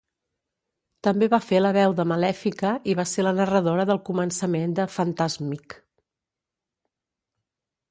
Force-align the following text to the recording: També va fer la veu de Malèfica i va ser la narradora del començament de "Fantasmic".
També 1.07 1.27
va 1.33 1.39
fer 1.49 1.59
la 1.61 1.73
veu 1.77 1.93
de 1.99 2.05
Malèfica 2.11 2.71
i 2.93 2.95
va 3.01 3.05
ser 3.13 3.27
la 3.29 3.35
narradora 3.41 3.87
del 3.91 4.01
començament 4.09 4.75
de 4.81 4.89
"Fantasmic". 4.97 5.79